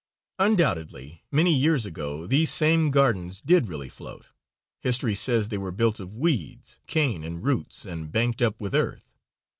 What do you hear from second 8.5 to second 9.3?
with earth.